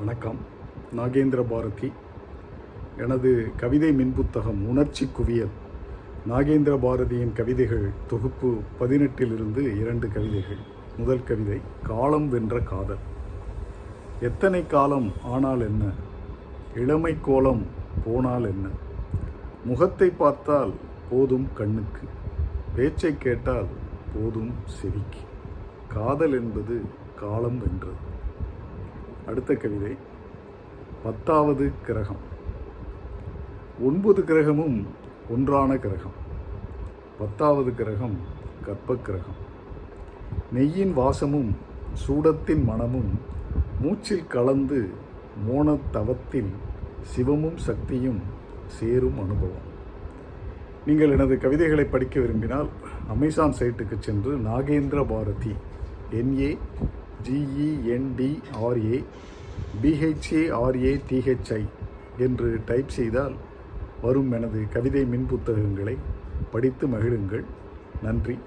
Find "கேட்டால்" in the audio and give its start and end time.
23.18-23.66